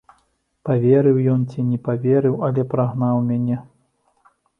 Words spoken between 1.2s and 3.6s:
ён ці не паверыў, але прагнаў мяне.